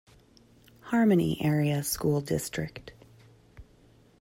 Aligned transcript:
Harmony 0.89 1.37
Area 1.41 1.83
School 1.83 2.21
District 2.21 2.91